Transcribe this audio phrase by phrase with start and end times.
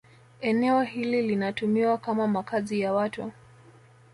[0.41, 3.31] Eneo hili linatumiwa kama makazi ya watu